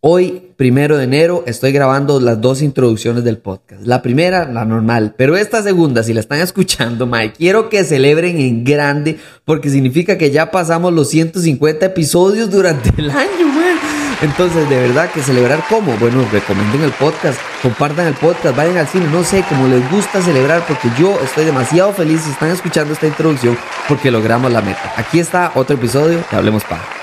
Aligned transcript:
Hoy, 0.00 0.52
primero 0.56 0.96
de 0.96 1.02
enero, 1.02 1.42
estoy 1.48 1.72
grabando 1.72 2.20
las 2.20 2.40
dos 2.40 2.62
introducciones 2.62 3.24
del 3.24 3.38
podcast. 3.38 3.84
La 3.84 4.00
primera, 4.00 4.44
la 4.44 4.64
normal, 4.64 5.16
pero 5.18 5.36
esta 5.36 5.60
segunda, 5.60 6.04
si 6.04 6.14
la 6.14 6.20
están 6.20 6.38
escuchando, 6.38 7.04
Mike, 7.04 7.34
quiero 7.36 7.68
que 7.68 7.82
celebren 7.82 8.38
en 8.38 8.62
grande 8.62 9.18
porque 9.44 9.70
significa 9.70 10.16
que 10.16 10.30
ya 10.30 10.52
pasamos 10.52 10.92
los 10.92 11.08
150 11.10 11.84
episodios 11.86 12.48
durante 12.48 12.92
el 12.96 13.10
año, 13.10 13.48
man. 13.48 13.76
Entonces, 14.22 14.70
de 14.70 14.76
verdad 14.76 15.10
que 15.10 15.20
celebrar 15.20 15.64
cómo? 15.68 15.96
Bueno, 15.96 16.24
recomienden 16.30 16.82
el 16.82 16.92
podcast, 16.92 17.40
compartan 17.60 18.06
el 18.06 18.14
podcast, 18.14 18.56
vayan 18.56 18.76
al 18.76 18.86
cine, 18.86 19.08
no 19.10 19.24
sé, 19.24 19.44
como 19.48 19.66
les 19.66 19.90
gusta 19.90 20.22
celebrar 20.22 20.64
porque 20.64 20.88
yo 20.96 21.18
estoy 21.24 21.44
demasiado 21.44 21.92
feliz 21.92 22.20
si 22.20 22.30
están 22.30 22.50
escuchando 22.50 22.92
esta 22.92 23.08
introducción 23.08 23.58
porque 23.88 24.12
logramos 24.12 24.52
la 24.52 24.62
meta. 24.62 24.92
Aquí 24.96 25.18
está 25.18 25.50
otro 25.56 25.74
episodio 25.74 26.18
de 26.18 26.36
Hablemos 26.36 26.62
Pa. 26.62 26.97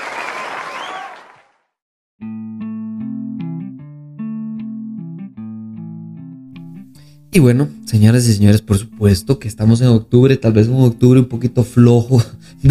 Y 7.36 7.38
bueno, 7.38 7.68
señoras 7.84 8.26
y 8.26 8.32
señores, 8.32 8.62
por 8.62 8.78
supuesto 8.78 9.38
que 9.38 9.46
estamos 9.46 9.82
en 9.82 9.88
octubre, 9.88 10.38
tal 10.38 10.54
vez 10.54 10.68
un 10.68 10.80
octubre 10.80 11.20
un 11.20 11.26
poquito 11.26 11.64
flojo 11.64 12.22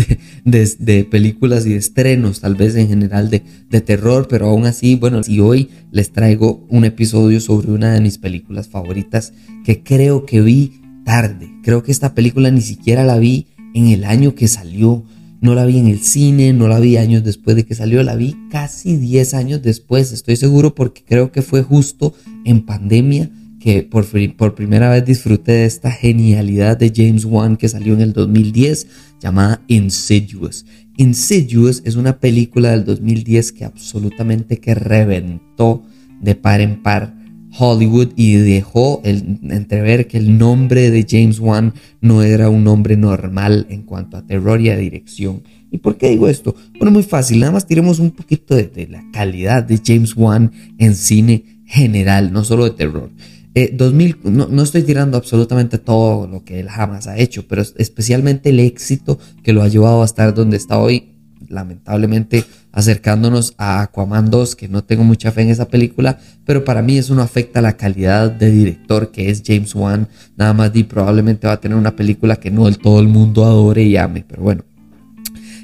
de, 0.43 1.03
películas 1.03 1.67
y 1.67 1.69
de 1.69 1.75
estrenos, 1.75 2.39
tal 2.39 2.55
vez 2.55 2.75
en 2.75 2.87
general 2.87 3.29
de, 3.29 3.43
de, 3.69 3.81
terror, 3.81 4.27
pero 4.27 4.47
aún 4.47 4.65
así, 4.65 4.95
bueno, 4.95 5.21
y 5.27 5.39
hoy 5.39 5.69
les 5.91 6.11
traigo 6.11 6.65
un 6.67 6.83
episodio 6.83 7.39
sobre 7.41 7.73
una 7.73 7.93
de 7.93 8.01
mis 8.01 8.17
películas 8.17 8.67
favoritas 8.67 9.33
que 9.63 9.83
creo 9.83 10.25
que 10.25 10.41
vi 10.41 10.81
tarde. 11.05 11.47
Creo 11.61 11.83
que 11.83 11.91
esta 11.91 12.15
película 12.15 12.49
ni 12.49 12.61
siquiera 12.61 13.03
la 13.03 13.19
vi 13.19 13.45
en 13.75 13.89
el 13.89 14.03
año 14.03 14.33
que 14.33 14.47
salió. 14.47 15.05
No 15.41 15.53
la 15.53 15.67
vi 15.67 15.77
en 15.77 15.85
el 15.85 15.99
cine, 15.99 16.53
no 16.53 16.67
la 16.67 16.79
vi 16.79 16.97
años 16.97 17.23
después 17.23 17.55
de 17.55 17.67
que 17.67 17.75
salió, 17.75 18.01
la 18.01 18.15
vi 18.15 18.35
casi 18.49 18.97
10 18.97 19.35
años 19.35 19.61
después, 19.61 20.11
estoy 20.11 20.37
seguro 20.37 20.73
porque 20.73 21.03
creo 21.07 21.31
que 21.31 21.43
fue 21.43 21.61
justo 21.61 22.15
en 22.45 22.65
pandemia 22.65 23.29
que 23.65 23.81
por, 23.81 24.53
primera 24.53 24.91
vez 24.91 25.03
disfruté 25.05 25.53
de 25.53 25.65
esta 25.65 25.89
genialidad 25.89 26.77
de 26.77 26.93
James 26.95 27.25
Wan 27.25 27.57
que 27.57 27.67
salió 27.67 27.95
en 27.95 28.01
el 28.01 28.13
2010 28.13 28.85
llamada 29.19 29.63
Insidious. 29.65 30.67
Insidious 30.97 31.81
es 31.83 31.95
una 31.95 32.19
película 32.19 32.69
del 32.69 32.85
2010 32.85 33.53
que 33.53 33.65
absolutamente 33.65 34.59
que 34.59 34.75
reventó 34.75 35.81
de 36.21 36.35
par 36.35 36.61
en 36.61 36.83
par 36.83 37.15
Hollywood 37.57 38.09
y 38.15 38.35
dejó 38.35 39.01
entrever 39.03 40.05
que 40.05 40.19
el 40.19 40.37
nombre 40.37 40.91
de 40.91 41.03
James 41.09 41.39
Wan 41.39 41.73
no 42.01 42.21
era 42.21 42.51
un 42.51 42.63
nombre 42.63 42.97
normal 42.97 43.65
en 43.71 43.81
cuanto 43.81 44.17
a 44.17 44.27
terror 44.27 44.61
y 44.61 44.69
a 44.69 44.77
dirección. 44.77 45.41
¿Y 45.71 45.79
por 45.79 45.97
qué 45.97 46.11
digo 46.11 46.27
esto? 46.27 46.55
Bueno, 46.77 46.91
muy 46.91 47.01
fácil, 47.01 47.39
nada 47.39 47.53
más 47.53 47.65
tiremos 47.65 47.97
un 47.97 48.11
poquito 48.11 48.53
de, 48.53 48.67
de 48.67 48.85
la 48.85 49.03
calidad 49.11 49.63
de 49.63 49.81
James 49.83 50.15
Wan 50.15 50.51
en 50.77 50.93
cine 50.93 51.63
general, 51.65 52.31
no 52.31 52.43
solo 52.43 52.65
de 52.65 52.71
terror. 52.71 53.09
2000, 53.55 54.11
eh, 54.11 54.15
no, 54.23 54.47
no, 54.47 54.63
estoy 54.63 54.83
tirando 54.83 55.17
absolutamente 55.17 55.77
todo 55.77 56.27
lo 56.27 56.43
que 56.43 56.59
él 56.59 56.69
jamás 56.69 57.07
ha 57.07 57.17
hecho, 57.17 57.47
pero 57.47 57.61
especialmente 57.61 58.49
el 58.49 58.59
éxito 58.59 59.17
que 59.43 59.53
lo 59.53 59.63
ha 59.63 59.69
llevado 59.69 60.01
a 60.01 60.05
estar 60.05 60.33
donde 60.33 60.57
está 60.57 60.77
hoy, 60.77 61.13
lamentablemente 61.47 62.43
acercándonos 62.73 63.53
a 63.57 63.81
Aquaman 63.81 64.29
2, 64.29 64.57
que 64.57 64.67
no 64.67 64.83
tengo 64.83 65.05
mucha 65.05 65.31
fe 65.31 65.43
en 65.43 65.49
esa 65.49 65.69
película, 65.69 66.19
pero 66.45 66.65
para 66.65 66.81
mí 66.81 66.97
eso 66.97 67.15
no 67.15 67.21
afecta 67.21 67.61
la 67.61 67.77
calidad 67.77 68.29
de 68.29 68.51
director 68.51 69.11
que 69.11 69.29
es 69.29 69.41
James 69.45 69.73
Wan, 69.73 70.09
nada 70.35 70.51
más 70.51 70.71
y 70.75 70.83
probablemente 70.83 71.47
va 71.47 71.53
a 71.53 71.61
tener 71.61 71.77
una 71.77 71.95
película 71.95 72.35
que 72.35 72.51
no 72.51 72.67
el 72.67 72.77
todo 72.77 72.99
el 72.99 73.07
mundo 73.07 73.45
adore 73.45 73.83
y 73.83 73.95
ame, 73.95 74.25
pero 74.27 74.43
bueno. 74.43 74.65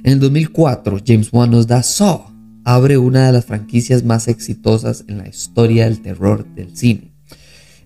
En 0.04 0.14
el 0.14 0.20
2004, 0.20 1.00
James 1.06 1.28
Wan 1.34 1.52
nos 1.52 1.68
da 1.68 1.84
Saw, 1.84 2.32
abre 2.64 2.98
una 2.98 3.28
de 3.28 3.34
las 3.34 3.46
franquicias 3.46 4.06
más 4.06 4.30
exitosas 4.30 5.04
en 5.10 5.18
la 5.18 5.28
historia 5.28 5.84
del 5.86 6.02
terror 6.02 6.46
del 6.56 6.78
cine. 6.78 7.11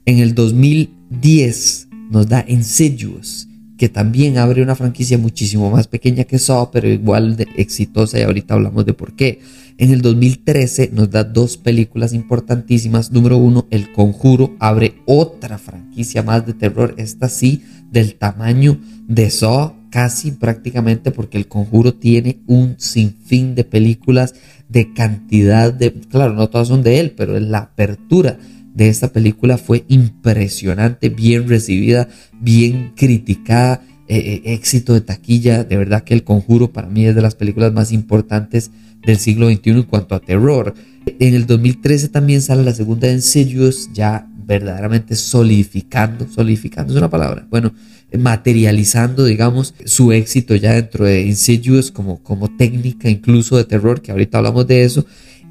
En 0.08 0.20
el 0.20 0.36
2010 0.36 1.88
nos 2.12 2.30
da 2.30 2.46
Insidious, 2.48 3.48
que 3.76 3.90
también 3.90 4.38
abre 4.38 4.62
una 4.62 4.76
franquicia 4.76 5.18
muchísimo 5.18 5.72
más 5.72 5.88
pequeña 5.88 6.26
que 6.26 6.38
Saw, 6.38 6.70
pero 6.72 6.88
igual 6.88 7.36
de 7.38 7.48
exitosa 7.58 8.20
y 8.20 8.22
ahorita 8.22 8.54
hablamos 8.54 8.86
de 8.86 8.94
por 8.94 9.16
qué. 9.16 9.40
En 9.80 9.92
el 9.92 10.04
2013 10.04 10.92
nos 10.94 11.10
da 11.10 11.24
dos 11.24 11.58
películas 11.58 12.14
importantísimas. 12.14 13.12
Número 13.12 13.38
uno, 13.38 13.68
El 13.72 13.92
Conjuro 13.94 14.56
abre 14.60 14.94
otra 15.08 15.58
franquicia 15.58 16.22
más 16.22 16.46
de 16.46 16.54
terror, 16.54 16.94
esta 16.98 17.28
sí 17.28 17.64
del 17.92 18.14
tamaño 18.14 18.80
de 19.08 19.32
Saw, 19.32 19.74
casi 19.90 20.32
prácticamente 20.32 21.10
porque 21.10 21.40
El 21.40 21.48
Conjuro 21.48 21.96
tiene 21.96 22.44
un 22.46 22.76
sinfín 22.78 23.56
de 23.56 23.64
películas 23.64 24.36
de 24.70 24.94
cantidad 24.94 25.74
de, 25.74 25.94
claro, 25.94 26.34
no 26.34 26.48
todas 26.50 26.68
son 26.68 26.84
de 26.84 27.00
él, 27.00 27.12
pero 27.18 27.38
en 27.38 27.50
la 27.50 27.60
apertura 27.60 28.38
de 28.76 28.90
esta 28.90 29.12
película 29.12 29.58
fue 29.58 29.86
impresionante, 29.88 31.10
bien 31.10 31.48
recibida, 31.48 32.08
bien 32.34 32.92
criticada, 32.96 33.82
eh, 34.08 34.18
eh, 34.46 34.54
éxito 34.54 34.94
de 34.94 35.02
taquilla. 35.02 35.64
De 35.64 35.78
verdad 35.78 36.04
que 36.04 36.14
El 36.14 36.24
Conjuro 36.24 36.72
para 36.72 36.90
mí 36.90 37.06
es 37.06 37.16
de 37.16 37.22
las 37.22 37.36
películas 37.36 37.74
más 37.74 37.92
importantes 37.92 38.70
del 39.06 39.18
siglo 39.18 39.50
XXI 39.50 39.70
en 39.72 39.84
cuanto 39.84 40.14
a 40.14 40.20
terror. 40.20 40.74
En 41.20 41.34
el 41.34 41.48
2013 41.48 42.10
también 42.10 42.42
sale 42.42 42.64
la 42.64 42.74
segunda 42.74 43.08
de 43.08 43.14
Insidious, 43.14 43.90
ya 43.94 44.28
verdaderamente 44.46 45.16
solidificando, 45.16 46.28
solidificando 46.30 46.94
es 46.94 46.98
una 47.00 47.10
palabra, 47.10 47.48
bueno, 47.50 47.74
materializando, 48.16 49.26
digamos, 49.26 49.74
su 49.86 50.12
éxito 50.12 50.56
ya 50.56 50.74
dentro 50.74 51.06
de 51.06 51.22
Insidious 51.22 51.92
como, 51.92 52.22
como 52.22 52.56
técnica 52.56 53.10
incluso 53.10 53.58
de 53.58 53.64
terror, 53.64 54.02
que 54.02 54.12
ahorita 54.12 54.38
hablamos 54.38 54.68
de 54.68 54.84
eso. 54.84 55.06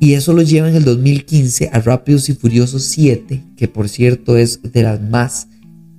Y 0.04 0.12
eso 0.12 0.34
lo 0.34 0.42
lleva 0.42 0.68
en 0.68 0.76
el 0.76 0.84
2015 0.84 1.70
a 1.72 1.80
Rápidos 1.80 2.28
y 2.28 2.34
Furiosos 2.34 2.82
7, 2.82 3.42
que 3.56 3.68
por 3.68 3.88
cierto 3.88 4.36
es 4.36 4.60
de 4.62 4.82
las 4.82 5.00
más 5.00 5.48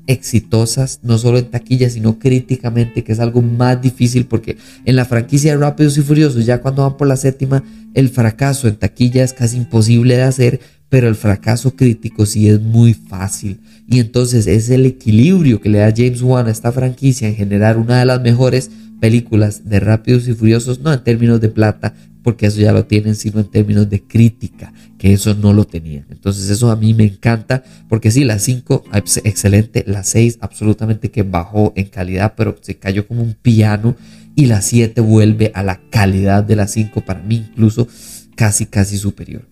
exitosas, 0.06 1.00
no 1.02 1.18
solo 1.18 1.40
en 1.40 1.46
taquilla, 1.46 1.90
sino 1.90 2.20
críticamente, 2.20 3.04
que 3.04 3.14
es 3.14 3.20
algo 3.20 3.42
más 3.42 3.82
difícil 3.82 4.28
porque 4.28 4.58
en 4.86 4.96
la 4.96 5.06
franquicia 5.06 5.54
de 5.54 5.58
Rápidos 5.58 5.98
y 5.98 6.04
Furiosos, 6.04 6.46
ya 6.46 6.62
cuando 6.62 6.84
van 6.84 6.98
por 6.98 7.08
la 7.08 7.18
séptima, 7.18 7.64
el 7.96 8.10
fracaso 8.10 8.68
en 8.68 8.76
taquilla 8.76 9.24
es 9.24 9.34
casi 9.34 9.58
imposible 9.58 10.18
de 10.18 10.22
hacer, 10.22 10.60
pero 10.88 11.08
el 11.08 11.16
fracaso 11.16 11.76
crítico 11.76 12.28
sí 12.28 12.48
es 12.48 12.62
muy 12.62 12.94
fácil. 12.94 13.60
Y 13.90 14.00
entonces 14.00 14.46
es 14.46 14.70
el 14.70 14.86
equilibrio 14.86 15.60
que 15.60 15.70
le 15.70 15.80
da 15.80 15.92
James 15.92 16.22
Wan 16.22 16.46
a 16.46 16.52
esta 16.52 16.72
franquicia 16.72 17.28
en 17.28 17.36
generar 17.36 17.80
una 17.80 17.98
de 17.98 18.06
las 18.06 18.22
mejores 18.22 18.70
películas 19.02 19.68
de 19.68 19.80
Rápidos 19.80 20.28
y 20.28 20.34
Furiosos, 20.34 20.82
no 20.82 20.94
en 20.94 21.04
términos 21.04 21.42
de 21.42 21.50
plata, 21.50 21.96
porque 22.25 22.47
eso 22.47 22.59
ya 22.59 22.74
lo 22.74 22.86
tienen, 22.86 23.13
sino 23.13 23.40
en 23.40 23.46
términos 23.46 23.88
de 23.88 24.02
crítica, 24.02 24.74
que 24.97 25.13
eso 25.13 25.36
no 25.36 25.53
lo 25.53 25.66
tenían. 25.66 26.08
Entonces 26.09 26.50
eso 26.50 26.72
a 26.72 26.75
mí 26.75 26.96
me 26.96 27.03
encanta, 27.03 27.63
porque 27.88 28.09
sí, 28.09 28.24
la 28.24 28.40
5, 28.40 28.86
excelente, 29.24 29.84
la 29.86 30.03
6 30.03 30.40
absolutamente 30.41 31.12
que 31.12 31.22
bajó 31.22 31.72
en 31.75 31.85
calidad, 31.85 32.34
pero 32.35 32.58
se 32.62 32.80
cayó 32.80 33.08
como 33.08 33.22
un 33.22 33.35
piano, 33.35 33.96
y 34.35 34.47
la 34.47 34.64
7 34.64 35.02
vuelve 35.02 35.52
a 35.53 35.62
la 35.62 35.80
calidad 35.91 36.44
de 36.44 36.56
la 36.56 36.68
5, 36.68 37.06
para 37.06 37.22
mí 37.22 37.46
incluso 37.47 37.88
casi, 38.35 38.66
casi 38.66 38.97
superior. 38.97 39.47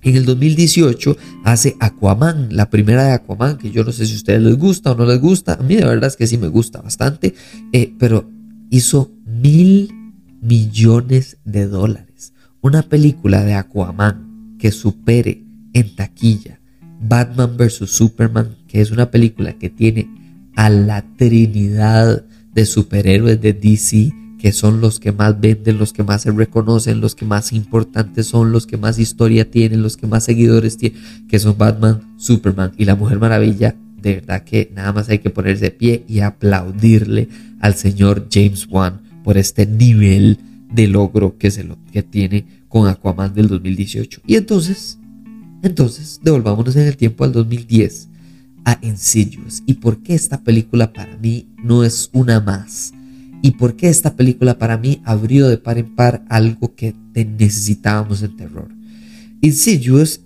En 0.00 0.14
el 0.14 0.24
2018 0.24 1.16
hace 1.42 1.74
Aquaman, 1.80 2.50
la 2.52 2.70
primera 2.70 3.06
de 3.06 3.12
Aquaman, 3.14 3.58
que 3.58 3.72
yo 3.72 3.82
no 3.82 3.90
sé 3.90 4.06
si 4.06 4.12
a 4.12 4.16
ustedes 4.18 4.40
les 4.40 4.56
gusta 4.56 4.92
o 4.92 4.94
no 4.94 5.04
les 5.04 5.20
gusta. 5.20 5.54
A 5.54 5.64
mí 5.64 5.74
de 5.74 5.84
verdad 5.84 6.06
es 6.06 6.14
que 6.14 6.28
sí 6.28 6.38
me 6.38 6.46
gusta 6.46 6.80
bastante, 6.80 7.34
eh, 7.72 7.92
pero 7.98 8.30
hizo 8.70 9.10
mil 9.26 9.97
millones 10.40 11.38
de 11.44 11.66
dólares. 11.66 12.32
Una 12.60 12.82
película 12.82 13.44
de 13.44 13.54
Aquaman 13.54 14.56
que 14.58 14.72
supere 14.72 15.44
en 15.72 15.94
taquilla 15.94 16.58
Batman 17.00 17.56
vs. 17.56 17.90
Superman, 17.90 18.56
que 18.66 18.80
es 18.80 18.90
una 18.90 19.10
película 19.10 19.52
que 19.54 19.70
tiene 19.70 20.08
a 20.56 20.68
la 20.70 21.04
trinidad 21.16 22.24
de 22.52 22.66
superhéroes 22.66 23.40
de 23.40 23.52
DC, 23.52 24.12
que 24.38 24.52
son 24.52 24.80
los 24.80 24.98
que 24.98 25.12
más 25.12 25.40
venden, 25.40 25.78
los 25.78 25.92
que 25.92 26.02
más 26.02 26.22
se 26.22 26.32
reconocen, 26.32 27.00
los 27.00 27.14
que 27.14 27.24
más 27.24 27.52
importantes 27.52 28.26
son, 28.26 28.52
los 28.52 28.66
que 28.66 28.76
más 28.76 28.98
historia 28.98 29.50
tienen, 29.50 29.82
los 29.82 29.96
que 29.96 30.06
más 30.06 30.24
seguidores 30.24 30.76
tienen, 30.76 31.00
que 31.28 31.38
son 31.38 31.56
Batman, 31.56 32.14
Superman 32.16 32.72
y 32.76 32.84
la 32.84 32.96
Mujer 32.96 33.18
Maravilla. 33.18 33.76
De 34.00 34.14
verdad 34.16 34.44
que 34.44 34.70
nada 34.74 34.92
más 34.92 35.08
hay 35.08 35.18
que 35.18 35.30
ponerse 35.30 35.66
de 35.66 35.70
pie 35.72 36.04
y 36.08 36.20
aplaudirle 36.20 37.28
al 37.60 37.74
señor 37.74 38.28
James 38.30 38.66
Wan 38.68 39.07
por 39.28 39.36
este 39.36 39.66
nivel 39.66 40.38
de 40.72 40.88
logro 40.88 41.36
que, 41.36 41.50
se 41.50 41.62
lo, 41.62 41.76
que 41.92 42.02
tiene 42.02 42.46
con 42.66 42.88
Aquaman 42.88 43.34
del 43.34 43.48
2018. 43.48 44.22
Y 44.26 44.36
entonces, 44.36 44.98
entonces, 45.62 46.18
devolvámonos 46.22 46.74
en 46.76 46.86
el 46.86 46.96
tiempo 46.96 47.24
al 47.24 47.32
2010 47.32 48.08
a 48.64 48.78
Insidious. 48.80 49.62
¿Y 49.66 49.74
por 49.74 50.02
qué 50.02 50.14
esta 50.14 50.42
película 50.42 50.94
para 50.94 51.14
mí 51.18 51.46
no 51.62 51.84
es 51.84 52.08
una 52.14 52.40
más? 52.40 52.94
¿Y 53.42 53.50
por 53.50 53.76
qué 53.76 53.90
esta 53.90 54.16
película 54.16 54.56
para 54.56 54.78
mí 54.78 55.02
abrió 55.04 55.46
de 55.48 55.58
par 55.58 55.76
en 55.76 55.94
par 55.94 56.24
algo 56.30 56.74
que 56.74 56.94
necesitábamos 57.14 58.22
en 58.22 58.34
terror? 58.34 58.70
Insidious, 59.42 60.22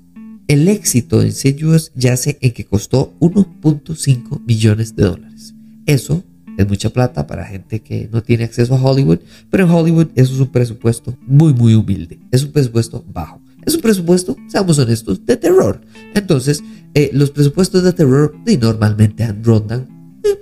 el 0.47 0.69
éxito 0.69 1.19
de 1.19 1.27
Insidious 1.27 1.91
yace 1.97 2.39
en 2.41 2.53
que 2.53 2.67
costó 2.67 3.17
1.5 3.19 4.45
millones 4.47 4.95
de 4.95 5.03
dólares. 5.03 5.55
Eso 5.87 6.23
es 6.59 6.69
mucha 6.69 6.91
plata 6.91 7.27
para 7.27 7.45
gente 7.45 7.81
que 7.81 8.09
no 8.13 8.23
tiene 8.23 8.45
acceso 8.45 8.75
a 8.75 8.83
Hollywood, 8.83 9.19
pero 9.51 9.65
en 9.65 9.71
Hollywood 9.71 10.09
eso 10.15 10.35
es 10.35 10.41
un 10.41 10.49
presupuesto 10.49 11.17
muy, 11.27 11.53
muy 11.53 11.75
humilde. 11.75 12.19
Es 12.31 12.45
un 12.45 12.53
presupuesto 12.53 13.05
bajo. 13.13 13.41
Es 13.65 13.75
un 13.75 13.81
presupuesto, 13.81 14.37
seamos 14.49 14.79
honestos, 14.79 15.25
de 15.25 15.37
terror. 15.37 15.81
Entonces, 16.15 16.63
eh, 16.95 17.11
los 17.13 17.31
presupuestos 17.31 17.83
de 17.83 17.93
terror 17.93 18.35
normalmente 18.61 19.33
rondan 19.43 19.89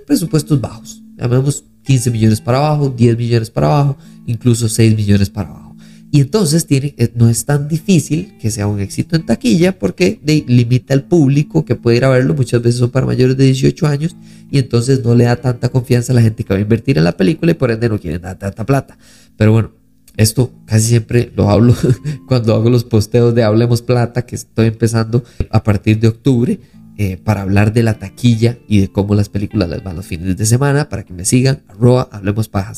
presupuestos 0.05 0.59
bajos. 0.59 1.01
Llamemos 1.17 1.63
15 1.83 2.11
millones 2.11 2.41
para 2.41 2.57
abajo, 2.57 2.89
10 2.89 3.17
millones 3.17 3.49
para 3.49 3.67
abajo, 3.67 3.97
incluso 4.25 4.67
6 4.67 4.95
millones 4.95 5.29
para 5.29 5.49
abajo. 5.49 5.70
Y 6.13 6.19
entonces 6.19 6.67
tiene, 6.67 6.93
eh, 6.97 7.09
no 7.15 7.29
es 7.29 7.45
tan 7.45 7.69
difícil 7.69 8.35
que 8.37 8.51
sea 8.51 8.67
un 8.67 8.81
éxito 8.81 9.15
en 9.15 9.25
taquilla 9.25 9.79
porque 9.79 10.19
limita 10.45 10.93
al 10.93 11.05
público 11.05 11.63
que 11.63 11.75
puede 11.75 11.97
ir 11.97 12.05
a 12.05 12.09
verlo. 12.09 12.33
Muchas 12.33 12.61
veces 12.61 12.79
son 12.79 12.91
para 12.91 13.05
mayores 13.05 13.37
de 13.37 13.45
18 13.45 13.87
años 13.87 14.17
y 14.51 14.59
entonces 14.59 15.05
no 15.05 15.15
le 15.15 15.23
da 15.23 15.37
tanta 15.37 15.69
confianza 15.69 16.11
a 16.11 16.15
la 16.15 16.21
gente 16.21 16.43
que 16.43 16.53
va 16.53 16.57
a 16.57 16.61
invertir 16.61 16.97
en 16.97 17.05
la 17.05 17.15
película 17.15 17.53
y 17.53 17.55
por 17.55 17.71
ende 17.71 17.87
no 17.87 17.97
quieren 17.97 18.21
dar 18.21 18.37
tanta 18.37 18.65
plata. 18.65 18.97
Pero 19.37 19.53
bueno, 19.53 19.71
esto 20.17 20.51
casi 20.65 20.89
siempre 20.89 21.31
lo 21.33 21.49
hablo 21.49 21.73
cuando 22.27 22.55
hago 22.55 22.69
los 22.69 22.83
posteos 22.83 23.33
de 23.33 23.43
Hablemos 23.43 23.81
Plata, 23.81 24.25
que 24.25 24.35
estoy 24.35 24.67
empezando 24.67 25.23
a 25.49 25.63
partir 25.63 25.99
de 25.99 26.09
octubre. 26.09 26.59
Eh, 26.97 27.17
para 27.17 27.41
hablar 27.41 27.73
de 27.73 27.81
la 27.81 27.97
taquilla 27.97 28.59
y 28.67 28.81
de 28.81 28.91
cómo 28.91 29.15
las 29.15 29.27
películas 29.27 29.69
les 29.69 29.81
van 29.81 29.95
los 29.95 30.05
fines 30.05 30.37
de 30.37 30.45
semana, 30.45 30.87
para 30.87 31.03
que 31.03 31.13
me 31.13 31.25
sigan, 31.25 31.63
arroba 31.69 32.07
Hablemos 32.11 32.47
Paja 32.47 32.73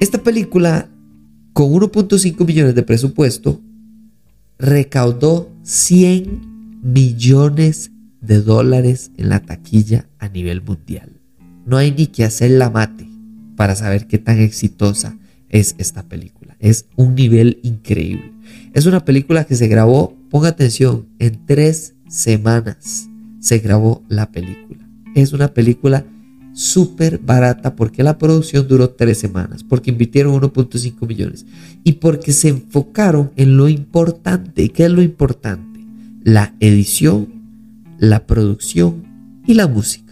Esta 0.00 0.18
película 0.18 0.88
con 1.54 1.72
1.5 1.72 2.44
millones 2.44 2.74
de 2.74 2.82
presupuesto, 2.82 3.62
recaudó 4.58 5.50
100 5.62 6.82
millones 6.82 7.92
de 8.20 8.42
dólares 8.42 9.12
en 9.16 9.28
la 9.28 9.40
taquilla 9.40 10.08
a 10.18 10.28
nivel 10.28 10.62
mundial. 10.62 11.20
No 11.64 11.76
hay 11.76 11.92
ni 11.92 12.08
que 12.08 12.24
hacer 12.24 12.50
la 12.50 12.70
mate 12.70 13.06
para 13.56 13.76
saber 13.76 14.08
qué 14.08 14.18
tan 14.18 14.40
exitosa 14.40 15.16
es 15.48 15.76
esta 15.78 16.02
película. 16.02 16.56
Es 16.58 16.86
un 16.96 17.14
nivel 17.14 17.60
increíble. 17.62 18.32
Es 18.72 18.86
una 18.86 19.04
película 19.04 19.44
que 19.44 19.54
se 19.54 19.68
grabó, 19.68 20.12
ponga 20.30 20.48
atención, 20.48 21.06
en 21.20 21.46
tres 21.46 21.94
semanas 22.08 23.08
se 23.38 23.58
grabó 23.60 24.02
la 24.08 24.32
película. 24.32 24.88
Es 25.14 25.32
una 25.32 25.54
película 25.54 26.04
súper 26.54 27.18
barata 27.18 27.74
porque 27.74 28.02
la 28.02 28.16
producción 28.16 28.66
duró 28.66 28.90
tres 28.90 29.18
semanas, 29.18 29.62
porque 29.62 29.90
invirtieron 29.90 30.40
1.5 30.40 31.06
millones 31.06 31.44
y 31.82 31.94
porque 31.94 32.32
se 32.32 32.48
enfocaron 32.48 33.32
en 33.36 33.56
lo 33.56 33.68
importante. 33.68 34.70
¿Qué 34.70 34.84
es 34.84 34.90
lo 34.90 35.02
importante? 35.02 35.80
La 36.22 36.54
edición, 36.60 37.28
la 37.98 38.26
producción 38.26 39.02
y 39.46 39.54
la 39.54 39.66
música. 39.66 40.04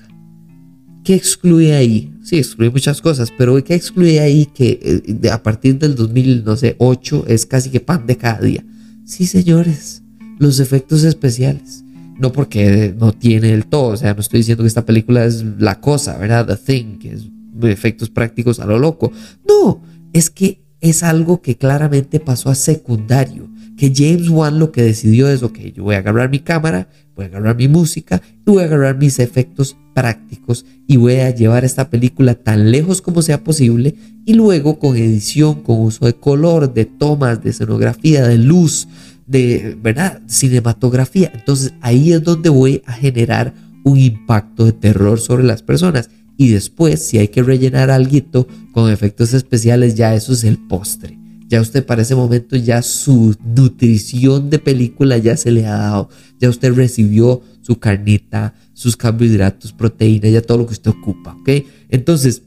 ¿Qué 1.04 1.14
excluye 1.14 1.74
ahí? 1.74 2.12
Sí, 2.22 2.36
excluye 2.36 2.70
muchas 2.70 3.00
cosas, 3.00 3.32
pero 3.36 3.62
¿qué 3.64 3.74
excluye 3.74 4.20
ahí 4.20 4.46
que 4.46 4.78
eh, 4.82 5.30
a 5.30 5.42
partir 5.42 5.78
del 5.78 5.94
2008 5.94 7.24
es 7.28 7.46
casi 7.46 7.70
que 7.70 7.80
pan 7.80 8.06
de 8.06 8.16
cada 8.16 8.40
día? 8.40 8.64
Sí, 9.04 9.26
señores, 9.26 10.02
los 10.38 10.60
efectos 10.60 11.02
especiales 11.04 11.84
no 12.18 12.32
porque 12.32 12.94
no 12.98 13.12
tiene 13.12 13.52
el 13.52 13.66
todo, 13.66 13.88
o 13.88 13.96
sea, 13.96 14.14
no 14.14 14.20
estoy 14.20 14.40
diciendo 14.40 14.64
que 14.64 14.68
esta 14.68 14.84
película 14.84 15.24
es 15.24 15.44
la 15.58 15.80
cosa, 15.80 16.16
¿verdad? 16.18 16.46
The 16.46 16.56
Thing, 16.56 16.98
que 16.98 17.12
es 17.12 17.28
efectos 17.62 18.10
prácticos 18.10 18.60
a 18.60 18.66
lo 18.66 18.78
loco. 18.78 19.12
No, 19.46 19.82
es 20.12 20.30
que 20.30 20.62
es 20.80 21.02
algo 21.02 21.42
que 21.42 21.56
claramente 21.56 22.20
pasó 22.20 22.50
a 22.50 22.54
secundario, 22.54 23.48
que 23.76 23.92
James 23.94 24.28
Wan 24.28 24.58
lo 24.58 24.72
que 24.72 24.82
decidió 24.82 25.28
es, 25.28 25.42
ok, 25.42 25.58
yo 25.74 25.84
voy 25.84 25.94
a 25.94 25.98
agarrar 25.98 26.30
mi 26.30 26.40
cámara, 26.40 26.88
voy 27.14 27.26
a 27.26 27.28
agarrar 27.28 27.56
mi 27.56 27.68
música 27.68 28.20
y 28.46 28.50
voy 28.50 28.62
a 28.62 28.66
agarrar 28.66 28.98
mis 28.98 29.18
efectos 29.18 29.76
prácticos 29.94 30.64
y 30.86 30.96
voy 30.96 31.16
a 31.16 31.30
llevar 31.30 31.64
esta 31.64 31.88
película 31.88 32.34
tan 32.34 32.70
lejos 32.70 33.02
como 33.02 33.22
sea 33.22 33.44
posible 33.44 33.94
y 34.24 34.34
luego 34.34 34.78
con 34.78 34.96
edición, 34.96 35.62
con 35.62 35.80
uso 35.80 36.06
de 36.06 36.14
color, 36.14 36.72
de 36.74 36.84
tomas, 36.84 37.42
de 37.42 37.50
escenografía, 37.50 38.26
de 38.26 38.38
luz, 38.38 38.88
de, 39.26 39.76
¿verdad? 39.80 40.22
Cinematografía. 40.26 41.30
Entonces 41.34 41.72
ahí 41.80 42.12
es 42.12 42.22
donde 42.22 42.48
voy 42.48 42.82
a 42.86 42.92
generar 42.92 43.54
un 43.84 43.98
impacto 43.98 44.64
de 44.64 44.72
terror 44.72 45.20
sobre 45.20 45.44
las 45.44 45.62
personas. 45.62 46.10
Y 46.36 46.48
después, 46.48 47.02
si 47.02 47.18
hay 47.18 47.28
que 47.28 47.42
rellenar 47.42 47.90
algo 47.90 48.46
con 48.72 48.90
efectos 48.90 49.34
especiales, 49.34 49.94
ya 49.94 50.14
eso 50.14 50.32
es 50.32 50.44
el 50.44 50.58
postre. 50.58 51.18
Ya 51.48 51.60
usted 51.60 51.84
para 51.84 52.00
ese 52.00 52.14
momento 52.14 52.56
ya 52.56 52.80
su 52.80 53.36
nutrición 53.44 54.48
de 54.48 54.58
película 54.58 55.18
ya 55.18 55.36
se 55.36 55.50
le 55.50 55.66
ha 55.66 55.76
dado. 55.76 56.08
Ya 56.40 56.48
usted 56.48 56.72
recibió 56.72 57.42
su 57.60 57.78
carnita, 57.78 58.54
sus 58.72 58.96
carbohidratos, 58.96 59.72
proteínas, 59.72 60.32
ya 60.32 60.40
todo 60.40 60.58
lo 60.58 60.66
que 60.66 60.72
usted 60.72 60.90
ocupa, 60.90 61.36
¿ok? 61.42 61.64
Entonces, 61.90 62.42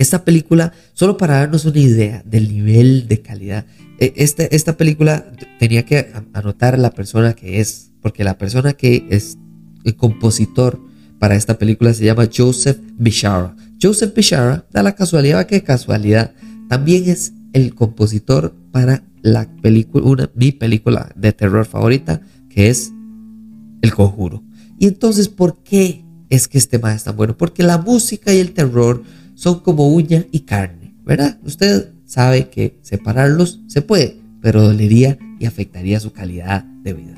esta 0.00 0.24
película, 0.24 0.72
solo 0.94 1.18
para 1.18 1.36
darnos 1.36 1.66
una 1.66 1.78
idea 1.78 2.22
del 2.24 2.48
nivel 2.48 3.06
de 3.06 3.20
calidad, 3.20 3.66
e, 3.98 4.14
este, 4.16 4.56
esta 4.56 4.78
película 4.78 5.30
tenía 5.58 5.84
que 5.84 6.10
anotar 6.32 6.78
la 6.78 6.90
persona 6.92 7.34
que 7.34 7.60
es, 7.60 7.92
porque 8.00 8.24
la 8.24 8.38
persona 8.38 8.72
que 8.72 9.06
es 9.10 9.36
el 9.84 9.96
compositor 9.96 10.80
para 11.18 11.36
esta 11.36 11.58
película 11.58 11.92
se 11.92 12.06
llama 12.06 12.30
Joseph 12.34 12.78
Bishara. 12.96 13.54
Joseph 13.80 14.14
Bishara, 14.14 14.66
da 14.72 14.82
la 14.82 14.94
casualidad 14.94 15.46
que 15.46 15.62
casualidad, 15.62 16.32
también 16.70 17.10
es 17.10 17.34
el 17.52 17.74
compositor 17.74 18.54
para 18.72 19.04
la 19.20 19.54
película, 19.60 20.06
una, 20.06 20.30
mi 20.34 20.50
película 20.50 21.12
de 21.14 21.34
terror 21.34 21.66
favorita, 21.66 22.22
que 22.48 22.70
es 22.70 22.90
El 23.82 23.92
Conjuro. 23.92 24.42
Y 24.78 24.86
entonces, 24.86 25.28
¿por 25.28 25.62
qué 25.62 26.06
es 26.30 26.48
que 26.48 26.56
este 26.56 26.78
más 26.78 26.96
es 26.96 27.04
tan 27.04 27.16
bueno? 27.16 27.36
Porque 27.36 27.62
la 27.62 27.76
música 27.76 28.32
y 28.32 28.38
el 28.38 28.52
terror 28.52 29.02
son 29.40 29.60
como 29.60 29.88
uña 29.88 30.26
y 30.32 30.40
carne, 30.40 30.94
¿verdad? 31.02 31.38
Usted 31.42 31.92
sabe 32.04 32.50
que 32.50 32.78
separarlos 32.82 33.62
se 33.68 33.80
puede, 33.80 34.18
pero 34.42 34.60
dolería 34.60 35.18
y 35.38 35.46
afectaría 35.46 35.98
su 35.98 36.12
calidad 36.12 36.62
de 36.84 36.92
vida. 36.92 37.14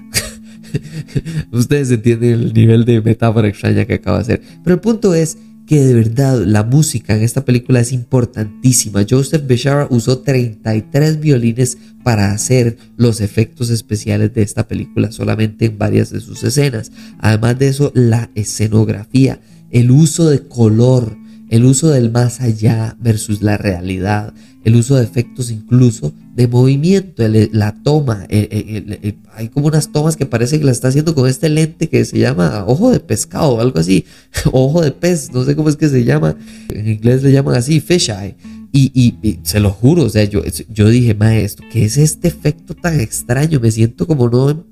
Ustedes 1.50 1.90
entienden 1.90 2.30
el 2.34 2.52
nivel 2.52 2.84
de 2.84 3.00
metáfora 3.00 3.48
extraña 3.48 3.86
que 3.86 3.94
acaba 3.94 4.18
de 4.18 4.22
hacer. 4.22 4.42
Pero 4.62 4.74
el 4.74 4.80
punto 4.80 5.14
es 5.14 5.36
que 5.66 5.80
de 5.82 5.94
verdad 5.94 6.40
la 6.46 6.62
música 6.62 7.16
en 7.16 7.22
esta 7.22 7.44
película 7.44 7.80
es 7.80 7.90
importantísima. 7.90 9.04
Joseph 9.08 9.44
Beshara 9.44 9.88
usó 9.90 10.20
33 10.20 11.18
violines 11.18 11.76
para 12.04 12.30
hacer 12.30 12.76
los 12.96 13.20
efectos 13.20 13.68
especiales 13.68 14.32
de 14.32 14.42
esta 14.42 14.68
película, 14.68 15.10
solamente 15.10 15.64
en 15.64 15.76
varias 15.76 16.10
de 16.10 16.20
sus 16.20 16.44
escenas. 16.44 16.92
Además 17.18 17.58
de 17.58 17.66
eso, 17.66 17.90
la 17.96 18.30
escenografía, 18.36 19.40
el 19.72 19.90
uso 19.90 20.30
de 20.30 20.46
color, 20.46 21.20
el 21.52 21.66
uso 21.66 21.90
del 21.90 22.10
más 22.10 22.40
allá 22.40 22.96
versus 22.98 23.42
la 23.42 23.58
realidad, 23.58 24.32
el 24.64 24.74
uso 24.74 24.96
de 24.96 25.04
efectos 25.04 25.50
incluso 25.50 26.14
de 26.34 26.48
movimiento, 26.48 27.22
la 27.28 27.74
toma, 27.82 28.26
hay 28.30 29.48
como 29.52 29.66
unas 29.66 29.92
tomas 29.92 30.16
que 30.16 30.24
parece 30.24 30.58
que 30.58 30.64
la 30.64 30.72
está 30.72 30.88
haciendo 30.88 31.14
con 31.14 31.28
este 31.28 31.50
lente 31.50 31.90
que 31.90 32.06
se 32.06 32.18
llama 32.18 32.64
ojo 32.66 32.90
de 32.90 33.00
pescado 33.00 33.50
o 33.50 33.60
algo 33.60 33.78
así, 33.78 34.06
ojo 34.50 34.80
de 34.80 34.92
pez, 34.92 35.30
no 35.34 35.44
sé 35.44 35.54
cómo 35.54 35.68
es 35.68 35.76
que 35.76 35.90
se 35.90 36.04
llama, 36.04 36.36
en 36.70 36.88
inglés 36.88 37.22
le 37.22 37.32
llaman 37.32 37.54
así, 37.54 37.80
fish 37.80 38.08
eye. 38.08 38.34
Y, 38.74 38.90
y, 38.94 39.38
se 39.42 39.60
lo 39.60 39.68
juro, 39.70 40.04
o 40.04 40.08
sea, 40.08 40.24
yo, 40.24 40.40
yo 40.70 40.88
dije, 40.88 41.12
maestro, 41.14 41.66
¿qué 41.70 41.84
es 41.84 41.98
este 41.98 42.28
efecto 42.28 42.72
tan 42.72 42.98
extraño? 42.98 43.60
Me 43.60 43.70
siento 43.70 44.06
como 44.06 44.30
no 44.30 44.64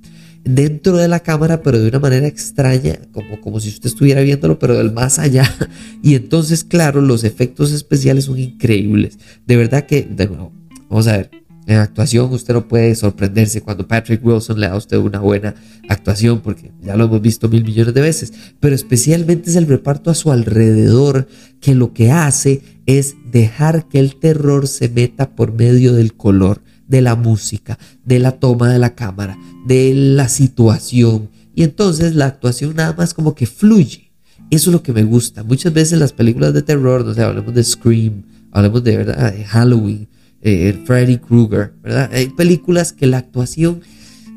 dentro 0.44 0.97
de 0.97 1.09
la 1.09 1.20
cámara, 1.20 1.62
pero 1.62 1.78
de 1.78 1.88
una 1.88 1.99
manera 1.99 2.26
extraña, 2.26 2.99
como, 3.12 3.40
como 3.40 3.61
si 3.61 3.68
usted 3.68 3.88
estuviera 3.88 4.20
viéndolo, 4.23 4.59
pero 4.59 4.76
del 4.76 4.92
más 4.92 5.18
allá. 5.18 5.44
Y 6.02 6.14
entonces, 6.14 6.64
claro, 6.64 7.02
los 7.02 7.25
efectos 7.25 7.73
especiales 7.73 8.25
son 8.25 8.38
increíbles. 8.38 9.18
De 9.47 9.56
verdad 9.56 9.85
que, 9.85 10.02
de 10.02 10.26
nuevo, 10.26 10.52
vamos 10.88 11.06
a 11.06 11.18
ver. 11.18 11.30
En 11.66 11.76
actuación 11.76 12.32
usted 12.32 12.54
no 12.54 12.66
puede 12.66 12.94
sorprenderse 12.94 13.61
cuando 13.61 13.87
Patrick 13.87 14.25
Wilson 14.25 14.59
le 14.59 14.66
da 14.66 14.73
a 14.73 14.76
usted 14.76 14.97
una 14.97 15.20
buena 15.20 15.54
actuación 15.88 16.40
porque 16.40 16.73
ya 16.82 16.97
lo 16.97 17.04
hemos 17.04 17.20
visto 17.20 17.49
mil 17.49 17.64
millones 17.64 17.94
de 17.94 18.00
veces, 18.00 18.32
pero 18.59 18.75
especialmente 18.75 19.50
es 19.50 19.56
el 19.56 19.68
reparto 19.68 20.11
a 20.11 20.14
su 20.14 20.32
alrededor 20.32 21.28
que 21.61 21.75
lo 21.75 21.92
que 21.92 22.11
hace 22.11 22.62
es 22.87 23.14
dejar 23.30 23.87
que 23.88 24.00
el 24.00 24.16
terror 24.16 24.66
se 24.66 24.88
meta 24.88 25.37
por 25.37 25.52
medio 25.52 25.92
del 25.92 26.14
color 26.14 26.62
de 26.90 27.00
la 27.00 27.14
música, 27.14 27.78
de 28.04 28.18
la 28.18 28.32
toma 28.32 28.68
de 28.68 28.78
la 28.78 28.94
cámara, 28.94 29.38
de 29.64 29.94
la 29.94 30.28
situación. 30.28 31.30
Y 31.54 31.62
entonces 31.62 32.14
la 32.14 32.26
actuación 32.26 32.75
nada 32.76 32.94
más 32.94 33.14
como 33.14 33.35
que 33.35 33.47
fluye. 33.47 34.11
Eso 34.50 34.70
es 34.70 34.73
lo 34.73 34.82
que 34.82 34.92
me 34.92 35.04
gusta. 35.04 35.44
Muchas 35.44 35.73
veces 35.73 35.99
las 35.99 36.12
películas 36.12 36.52
de 36.52 36.62
terror, 36.62 37.04
no 37.04 37.14
sé, 37.14 37.23
hablemos 37.23 37.54
de 37.54 37.62
Scream, 37.62 38.25
hablemos 38.50 38.82
de, 38.82 38.97
¿verdad? 38.97 39.35
Halloween, 39.47 40.09
eh, 40.42 40.76
Freddy 40.85 41.18
Krueger, 41.18 41.73
¿verdad? 41.82 42.11
Hay 42.12 42.30
películas 42.30 42.92
que 42.92 43.06
la 43.06 43.18
actuación 43.18 43.80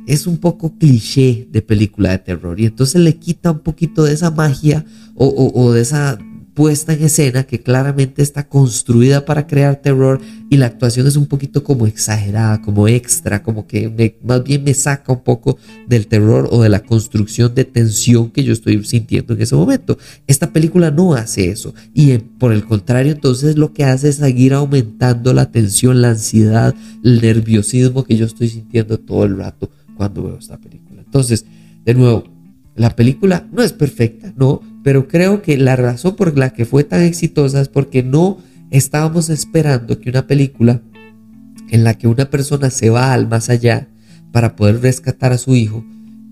es 0.05 0.27
un 0.27 0.37
poco 0.37 0.77
cliché 0.77 1.47
de 1.51 1.61
película 1.61 2.11
de 2.11 2.19
terror 2.19 2.59
y 2.59 2.65
entonces 2.65 3.01
le 3.01 3.15
quita 3.15 3.51
un 3.51 3.59
poquito 3.59 4.03
de 4.03 4.13
esa 4.13 4.31
magia 4.31 4.85
o, 5.15 5.51
o 5.55 5.71
de 5.71 5.81
esa 5.81 6.19
puesta 6.53 6.93
en 6.93 7.03
escena 7.03 7.43
que 7.43 7.61
claramente 7.61 8.21
está 8.21 8.47
construida 8.47 9.25
para 9.25 9.47
crear 9.47 9.77
terror 9.77 10.21
y 10.49 10.57
la 10.57 10.67
actuación 10.67 11.07
es 11.07 11.15
un 11.15 11.25
poquito 11.25 11.63
como 11.63 11.87
exagerada, 11.87 12.61
como 12.61 12.87
extra, 12.87 13.41
como 13.41 13.65
que 13.65 14.17
más 14.23 14.43
bien 14.43 14.63
me 14.63 14.73
saca 14.73 15.13
un 15.13 15.23
poco 15.23 15.57
del 15.87 16.07
terror 16.07 16.47
o 16.51 16.61
de 16.61 16.69
la 16.69 16.81
construcción 16.81 17.55
de 17.55 17.65
tensión 17.65 18.29
que 18.29 18.43
yo 18.43 18.53
estoy 18.53 18.83
sintiendo 18.83 19.33
en 19.33 19.41
ese 19.41 19.55
momento. 19.55 19.97
Esta 20.27 20.53
película 20.53 20.91
no 20.91 21.15
hace 21.15 21.49
eso 21.49 21.73
y 21.93 22.17
por 22.17 22.53
el 22.53 22.65
contrario 22.65 23.11
entonces 23.11 23.57
lo 23.57 23.73
que 23.73 23.85
hace 23.85 24.09
es 24.09 24.17
seguir 24.17 24.53
aumentando 24.53 25.33
la 25.33 25.51
tensión, 25.51 26.01
la 26.01 26.11
ansiedad, 26.11 26.75
el 27.03 27.21
nerviosismo 27.21 28.03
que 28.03 28.17
yo 28.17 28.25
estoy 28.25 28.49
sintiendo 28.49 28.99
todo 28.99 29.23
el 29.25 29.37
rato 29.37 29.71
cuando 29.97 30.23
veo 30.23 30.37
esta 30.37 30.57
película. 30.57 31.01
Entonces, 31.01 31.45
de 31.83 31.93
nuevo, 31.93 32.23
la 32.75 32.95
película 32.95 33.47
no 33.51 33.61
es 33.61 33.73
perfecta, 33.73 34.33
no, 34.35 34.61
pero 34.83 35.07
creo 35.07 35.41
que 35.41 35.57
la 35.57 35.75
razón 35.75 36.15
por 36.15 36.37
la 36.37 36.51
que 36.51 36.65
fue 36.65 36.83
tan 36.83 37.01
exitosa 37.01 37.61
es 37.61 37.69
porque 37.69 38.03
no 38.03 38.37
estábamos 38.71 39.29
esperando 39.29 39.99
que 39.99 40.09
una 40.09 40.25
película 40.25 40.81
en 41.69 41.83
la 41.83 41.95
que 41.95 42.07
una 42.07 42.29
persona 42.29 42.69
se 42.69 42.89
va 42.89 43.13
al 43.13 43.27
más 43.27 43.49
allá 43.49 43.87
para 44.31 44.55
poder 44.55 44.81
rescatar 44.81 45.31
a 45.31 45.37
su 45.37 45.55
hijo 45.55 45.85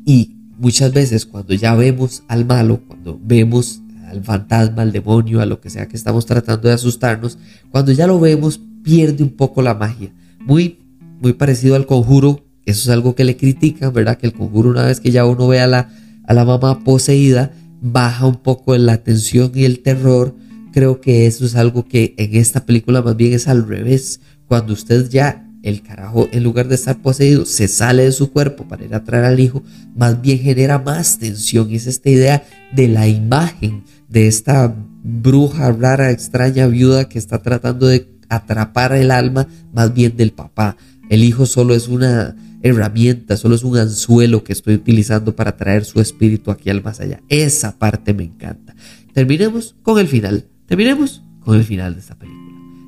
y 0.05 0.35
muchas 0.57 0.93
veces 0.93 1.25
cuando 1.25 1.53
ya 1.53 1.75
vemos 1.75 2.23
al 2.27 2.45
malo, 2.45 2.81
cuando 2.87 3.19
vemos 3.23 3.81
al 4.07 4.23
fantasma, 4.23 4.81
al 4.81 4.91
demonio, 4.91 5.41
a 5.41 5.45
lo 5.45 5.61
que 5.61 5.69
sea 5.69 5.87
que 5.87 5.95
estamos 5.95 6.25
tratando 6.25 6.67
de 6.67 6.73
asustarnos, 6.73 7.37
cuando 7.69 7.91
ya 7.91 8.07
lo 8.07 8.19
vemos 8.19 8.59
pierde 8.83 9.23
un 9.23 9.29
poco 9.29 9.61
la 9.61 9.73
magia. 9.73 10.11
Muy, 10.39 10.79
muy 11.21 11.33
parecido 11.33 11.75
al 11.75 11.85
conjuro, 11.85 12.43
eso 12.65 12.81
es 12.81 12.89
algo 12.89 13.15
que 13.15 13.23
le 13.23 13.37
critican, 13.37 13.93
¿verdad? 13.93 14.17
Que 14.17 14.27
el 14.27 14.33
conjuro 14.33 14.69
una 14.69 14.85
vez 14.85 14.99
que 14.99 15.11
ya 15.11 15.25
uno 15.25 15.47
ve 15.47 15.61
a 15.61 15.67
la, 15.67 15.89
a 16.31 16.33
la 16.33 16.45
mamá 16.45 16.83
poseída, 16.85 17.51
baja 17.81 18.25
un 18.25 18.37
poco 18.37 18.77
la 18.77 19.03
tensión 19.03 19.51
y 19.53 19.65
el 19.65 19.79
terror. 19.79 20.33
Creo 20.71 21.01
que 21.01 21.27
eso 21.27 21.45
es 21.45 21.55
algo 21.55 21.85
que 21.85 22.15
en 22.17 22.35
esta 22.35 22.65
película 22.65 23.01
más 23.01 23.17
bien 23.17 23.33
es 23.33 23.49
al 23.49 23.67
revés. 23.67 24.21
Cuando 24.47 24.71
usted 24.71 25.09
ya, 25.09 25.45
el 25.61 25.81
carajo, 25.83 26.29
en 26.31 26.43
lugar 26.43 26.69
de 26.69 26.75
estar 26.75 27.01
poseído, 27.01 27.45
se 27.45 27.67
sale 27.67 28.05
de 28.05 28.13
su 28.13 28.31
cuerpo 28.31 28.65
para 28.65 28.85
ir 28.85 28.95
a 28.95 29.03
traer 29.03 29.25
al 29.25 29.41
hijo, 29.41 29.61
más 29.93 30.21
bien 30.21 30.39
genera 30.39 30.79
más 30.79 31.19
tensión. 31.19 31.69
Es 31.71 31.85
esta 31.85 32.09
idea 32.09 32.43
de 32.73 32.87
la 32.87 33.09
imagen 33.09 33.83
de 34.07 34.27
esta 34.27 34.73
bruja 35.03 35.73
rara, 35.73 36.11
extraña, 36.11 36.67
viuda 36.67 37.09
que 37.09 37.19
está 37.19 37.39
tratando 37.39 37.87
de 37.87 38.07
atrapar 38.29 38.93
el 38.93 39.11
alma 39.11 39.47
más 39.73 39.93
bien 39.93 40.15
del 40.15 40.31
papá. 40.31 40.77
El 41.09 41.25
hijo 41.25 41.45
solo 41.45 41.75
es 41.75 41.89
una 41.89 42.37
herramienta, 42.63 43.37
solo 43.37 43.55
es 43.55 43.63
un 43.63 43.77
anzuelo 43.77 44.43
que 44.43 44.53
estoy 44.53 44.75
utilizando 44.75 45.35
para 45.35 45.57
traer 45.57 45.85
su 45.85 45.99
espíritu 45.99 46.51
aquí 46.51 46.69
al 46.69 46.83
más 46.83 46.99
allá. 46.99 47.21
Esa 47.29 47.77
parte 47.77 48.13
me 48.13 48.23
encanta. 48.23 48.75
Terminemos 49.13 49.75
con 49.81 49.99
el 49.99 50.07
final. 50.07 50.45
Terminemos 50.67 51.23
con 51.41 51.57
el 51.57 51.63
final 51.63 51.95
de 51.95 51.99
esta 51.99 52.15
película. 52.15 52.41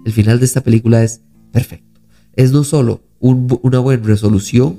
El 0.06 0.12
final 0.12 0.40
de 0.40 0.46
esta 0.46 0.62
película 0.62 1.04
es 1.04 1.22
perfecto. 1.52 2.02
Es 2.36 2.52
no 2.52 2.64
solo 2.64 3.04
una 3.20 3.80
buena 3.80 4.04
resolución, 4.04 4.78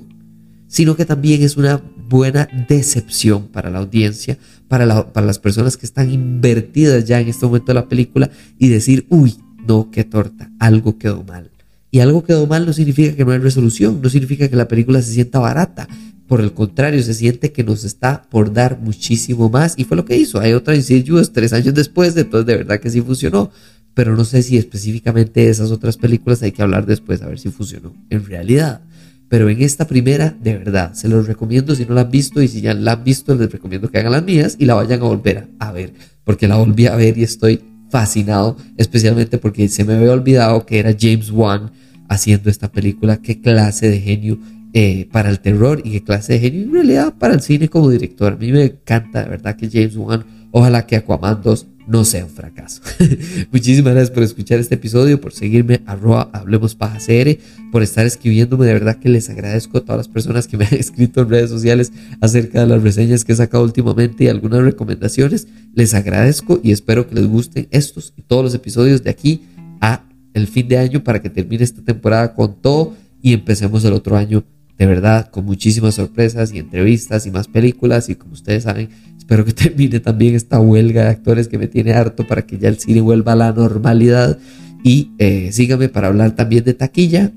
sino 0.67 0.97
que 0.97 1.05
también 1.05 1.43
es 1.43 1.57
una 1.57 1.81
buena 2.09 2.49
decepción 2.69 3.49
para 3.49 3.71
la 3.71 3.79
audiencia, 3.79 4.39
para, 4.69 5.13
para 5.13 5.27
las 5.27 5.39
personas 5.39 5.77
que 5.77 5.87
están 5.87 6.11
invertidas 6.11 7.05
ya 7.05 7.21
en 7.21 7.29
este 7.29 7.47
momento 7.47 7.67
de 7.67 7.75
la 7.75 7.89
película 7.89 8.31
y 8.59 8.69
decir, 8.69 9.07
uy, 9.09 9.37
no, 9.67 9.91
qué 9.91 10.05
torta, 10.05 10.51
algo 10.59 10.99
quedó 10.99 11.23
mal. 11.25 11.51
Y 11.95 12.01
algo 12.01 12.25
quedó 12.25 12.49
mal 12.49 12.67
no 12.67 12.73
significa 12.73 13.15
que 13.15 13.25
no 13.25 13.31
hay 13.31 13.39
resolución, 13.39 14.01
no 14.03 14.09
significa 14.09 14.49
que 14.49 14.57
la 14.57 14.67
película 14.67 15.01
se 15.01 15.13
sienta 15.13 15.39
barata. 15.39 15.87
Por 16.27 16.41
el 16.41 16.53
contrario, 16.53 17.01
se 17.01 17.15
siente 17.15 17.53
que 17.53 17.63
nos 17.63 17.85
está 17.85 18.23
por 18.31 18.53
dar 18.53 18.81
muchísimo 18.81 19.49
más. 19.49 19.75
Y 19.77 19.85
fue 19.85 19.97
lo 19.97 20.05
que 20.05 20.17
hizo. 20.17 20.41
Hay 20.41 20.55
otra 20.55 20.75
Insidious 20.75 21.33
tres 21.33 21.53
años 21.53 21.73
después, 21.73 22.17
entonces 22.17 22.47
de 22.47 22.57
verdad 22.57 22.81
que 22.81 22.91
sí 22.91 23.01
funcionó. 23.01 23.53
Pero 23.95 24.17
no 24.17 24.25
sé 24.25 24.43
si 24.43 24.59
específicamente 24.59 25.43
de 25.43 25.51
esas 25.51 25.71
otras 25.71 25.97
películas 25.97 26.43
hay 26.43 26.51
que 26.51 26.63
hablar 26.63 26.85
después 26.85 27.23
a 27.23 27.29
ver 27.29 27.39
si 27.39 27.51
funcionó 27.51 27.95
en 28.11 28.27
realidad. 28.27 28.81
Pero 29.29 29.49
en 29.49 29.63
esta 29.63 29.87
primera, 29.87 30.37
de 30.43 30.59
verdad, 30.59 30.95
se 30.95 31.07
los 31.07 31.29
recomiendo 31.29 31.77
si 31.77 31.87
no 31.87 31.95
la 31.95 32.01
han 32.01 32.11
visto 32.11 32.43
y 32.43 32.49
si 32.49 32.61
ya 32.61 32.75
la 32.75 32.95
han 32.95 33.05
visto, 33.05 33.37
les 33.37 33.53
recomiendo 33.53 33.89
que 33.89 34.01
hagan 34.01 34.11
las 34.11 34.25
mías 34.25 34.57
y 34.59 34.65
la 34.65 34.75
vayan 34.75 35.01
a 35.01 35.05
volver 35.05 35.47
a 35.61 35.71
ver. 35.71 35.93
Porque 36.25 36.49
la 36.49 36.57
volví 36.57 36.89
a 36.89 36.97
ver 36.97 37.17
y 37.19 37.23
estoy 37.23 37.63
fascinado, 37.95 38.57
especialmente 38.77 39.39
porque 39.39 39.69
se 39.69 39.85
me 39.85 39.95
había 39.95 40.11
olvidado 40.11 40.67
que 40.67 40.81
era 40.81 40.97
James 40.99 41.31
Wan 41.31 41.71
haciendo 42.09 42.51
esta 42.51 42.73
película, 42.73 43.19
qué 43.19 43.41
clase 43.41 43.89
de 43.89 44.01
genio 44.01 44.37
eh, 44.73 45.09
para 45.13 45.31
el 45.31 45.39
terror 45.39 45.81
y 45.85 45.93
qué 45.93 46.03
clase 46.03 46.33
de 46.33 46.41
genio 46.41 46.63
en 46.63 46.73
realidad 46.73 47.15
para 47.17 47.35
el 47.35 47.41
cine 47.41 47.69
como 47.69 47.91
director. 47.91 48.33
A 48.33 48.37
mí 48.37 48.51
me 48.51 48.65
encanta, 48.65 49.23
de 49.23 49.31
verdad, 49.31 49.55
que 49.55 49.71
James 49.71 49.95
Wan, 49.95 50.25
ojalá 50.51 50.87
que 50.87 50.97
Aquaman 50.97 51.41
2 51.41 51.67
no 51.87 52.05
sea 52.05 52.25
un 52.25 52.31
fracaso. 52.31 52.81
Muchísimas 53.53 53.93
gracias 53.93 54.11
por 54.11 54.23
escuchar 54.23 54.59
este 54.59 54.77
episodio, 54.77 55.21
por 55.21 55.33
seguirme, 55.33 55.83
arroba 55.87 56.31
Hablemos 56.33 56.75
Paja 56.75 56.99
CR, 56.99 57.39
por 57.71 57.83
estar 57.83 58.07
escribiéndome. 58.07 58.67
De 58.67 58.73
verdad 58.73 58.99
que 58.99 59.09
les 59.09 59.29
agradezco 59.29 59.79
a 59.79 59.81
todas 59.83 59.99
las 59.99 60.09
personas 60.09 60.49
que 60.49 60.57
me 60.57 60.65
han 60.65 60.75
escrito 60.79 61.23
en 61.23 61.31
redes 61.31 61.51
sociales 61.51 61.93
acerca 62.21 62.61
de 62.61 62.67
las 62.67 62.83
reseñas 62.83 63.25
que 63.25 63.33
he 63.33 63.37
sacado 63.37 63.65
últimamente 63.65 64.25
y 64.25 64.29
algunas 64.29 64.63
recomendaciones. 64.63 65.47
Les 65.75 65.95
agradezco 65.95 66.61
y 66.63 66.73
espero 66.73 67.09
que 67.09 67.15
les 67.17 67.27
gusten 67.27 67.69
estos 67.71 68.13
y 68.17 68.23
todos 68.23 68.45
los 68.45 68.55
episodios 68.55 69.03
de 69.03 69.11
aquí 69.11 69.43
a 69.81 70.05
el 70.33 70.47
fin 70.47 70.69
de 70.69 70.79
año 70.79 71.05
para 71.05 71.23
que 71.23 71.31
termine 71.31 71.65
esta 71.65 71.83
temporada 71.83 72.35
con 72.35 72.61
todo 72.61 72.95
y 73.23 73.33
empecemos 73.33 73.85
el 73.85 73.93
otro 73.93 74.17
año 74.17 74.45
de 74.79 74.87
verdad 74.87 75.31
con 75.31 75.45
muchísimas 75.45 75.95
sorpresas 75.95 76.53
y 76.53 76.59
entrevistas 76.59 77.27
y 77.27 77.31
más 77.31 77.49
películas 77.49 78.09
y 78.09 78.17
como 78.17 78.33
ustedes 78.33 78.65
saben 78.65 78.89
espero 79.17 79.45
que 79.45 79.53
termine 79.55 80.01
también 80.01 80.35
esta 80.35 80.61
huelga 80.61 81.05
de 81.05 81.11
actores 81.11 81.49
que 81.49 81.59
me 81.59 81.67
tiene 81.67 81.93
harto 81.93 82.27
para 82.27 82.43
que 82.43 82.59
ya 82.59 82.69
el 82.69 82.79
cine 82.79 83.01
vuelva 83.01 83.33
a 83.33 83.37
la 83.37 83.53
normalidad 83.53 84.39
y 84.83 85.13
eh, 85.19 85.51
síganme 85.53 85.89
para 85.89 86.09
hablar 86.09 86.35
también 86.35 86.65
de 86.65 86.75
taquilla 86.75 87.33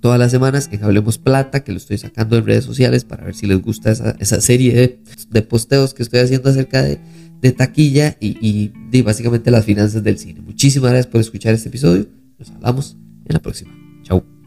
todas 0.00 0.18
las 0.18 0.30
semanas 0.30 0.68
en 0.70 0.84
Hablemos 0.84 1.18
Plata 1.18 1.64
que 1.64 1.72
lo 1.72 1.78
estoy 1.78 1.98
sacando 1.98 2.36
en 2.36 2.44
redes 2.44 2.64
sociales 2.64 3.04
para 3.04 3.24
ver 3.24 3.34
si 3.34 3.46
les 3.46 3.60
gusta 3.62 3.90
esa, 3.90 4.40
serie 4.40 5.00
de, 5.30 5.42
posteos 5.42 5.94
que 5.94 6.02
estoy 6.02 6.20
haciendo 6.20 6.50
acerca 6.50 6.82
de 6.82 7.00
de 7.44 7.52
taquilla 7.52 8.16
y, 8.20 8.72
de 8.90 9.02
básicamente 9.02 9.50
las 9.50 9.66
finanzas 9.66 10.02
del 10.02 10.16
cine. 10.16 10.40
Muchísimas 10.40 10.92
gracias 10.92 11.12
por 11.12 11.20
escuchar 11.20 11.52
este 11.52 11.68
episodio. 11.68 12.06
Nos 12.38 12.50
hablamos 12.50 12.96
en 13.26 13.34
la 13.34 13.42
próxima. 13.42 13.70
Chao. 14.02 14.43